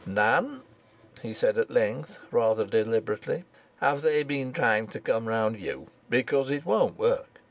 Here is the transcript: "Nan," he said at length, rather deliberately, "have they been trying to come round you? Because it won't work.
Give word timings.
"Nan," 0.03 0.61
he 1.21 1.31
said 1.31 1.59
at 1.59 1.69
length, 1.69 2.17
rather 2.31 2.65
deliberately, 2.65 3.43
"have 3.77 4.01
they 4.01 4.23
been 4.23 4.51
trying 4.51 4.87
to 4.87 4.99
come 4.99 5.27
round 5.27 5.59
you? 5.59 5.91
Because 6.09 6.49
it 6.49 6.65
won't 6.65 6.97
work. 6.97 7.27